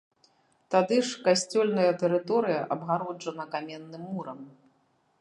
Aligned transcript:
Тады 0.75 0.97
ж 1.09 1.19
касцёльная 1.27 1.91
тэрыторыя 2.05 2.59
абгароджана 2.77 3.45
каменным 3.55 4.03
мурам. 4.17 4.39